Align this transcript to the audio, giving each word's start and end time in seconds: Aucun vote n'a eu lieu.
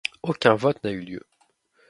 Aucun 0.23 0.55
vote 0.55 0.83
n'a 0.83 0.89
eu 0.93 0.99
lieu. 1.01 1.21